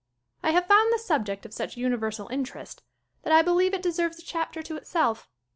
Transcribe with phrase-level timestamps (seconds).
[0.41, 2.81] I have found the subject of such universal interest
[3.21, 5.29] that I believe it deserves a chapter to itself.